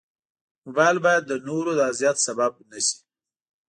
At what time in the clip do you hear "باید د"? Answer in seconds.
1.05-1.31